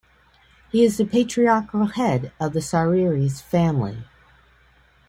[0.71, 4.03] He is the patriarchal head of the Sawiris Family.